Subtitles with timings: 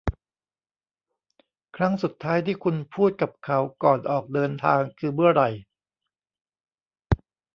[1.75, 5.49] ครั้งสุดท้ายที่คุณพูดกับเขาก่อนออกเดินทางคือเมื่อไหร่?